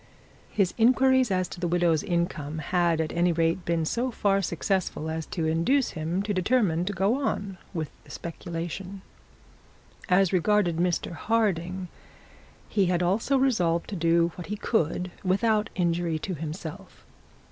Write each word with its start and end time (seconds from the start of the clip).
His 0.49 0.73
inquiries 0.79 1.29
as 1.29 1.47
to 1.49 1.59
the 1.59 1.67
widow's 1.67 2.01
income 2.01 2.57
had 2.57 2.99
at 2.99 3.13
any 3.13 3.31
rate 3.31 3.65
been 3.65 3.85
so 3.85 4.09
far 4.09 4.41
successful 4.41 5.11
as 5.11 5.27
to 5.27 5.45
induce 5.45 5.91
him 5.91 6.23
to 6.23 6.33
determine 6.33 6.85
to 6.85 6.91
go 6.93 7.21
on 7.23 7.59
with 7.71 7.91
the 8.03 8.09
speculation. 8.09 9.03
As 10.09 10.33
regarded 10.33 10.77
Mr 10.77 11.11
Harding, 11.11 11.87
he 12.67 12.87
had 12.87 13.03
also 13.03 13.37
resolved 13.37 13.87
to 13.91 13.95
do 13.95 14.31
what 14.33 14.47
he 14.47 14.55
could 14.55 15.11
without 15.23 15.69
injury 15.75 16.17
to 16.17 16.33
himself. 16.33 17.05